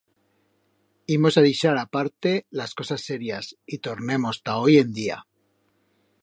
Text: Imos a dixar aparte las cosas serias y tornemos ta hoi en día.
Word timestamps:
Imos 1.15 1.33
a 1.37 1.41
dixar 1.49 1.75
aparte 1.79 2.31
las 2.59 2.71
cosas 2.79 3.01
serias 3.09 3.45
y 3.73 3.81
tornemos 3.85 4.35
ta 4.45 4.53
hoi 4.63 4.75
en 4.83 4.89
día. 4.99 5.17